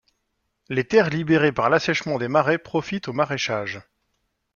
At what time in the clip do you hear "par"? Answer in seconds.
1.51-1.69